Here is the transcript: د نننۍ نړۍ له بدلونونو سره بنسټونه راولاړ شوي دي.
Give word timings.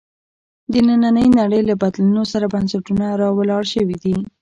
د 0.71 0.73
نننۍ 0.87 1.27
نړۍ 1.39 1.61
له 1.69 1.73
بدلونونو 1.81 2.23
سره 2.31 2.45
بنسټونه 2.53 3.05
راولاړ 3.21 3.63
شوي 3.73 3.97
دي. 4.03 4.15